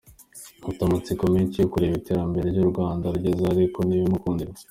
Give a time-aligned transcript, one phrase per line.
[0.65, 4.51] Afite amatsiko menshi yo kureba Iterambere u Rwanda rugezeho ariko ntibimukundire.